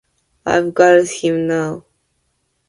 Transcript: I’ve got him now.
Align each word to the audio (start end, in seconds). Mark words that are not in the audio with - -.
I’ve 0.47 0.73
got 0.73 1.07
him 1.09 1.45
now. 1.45 1.85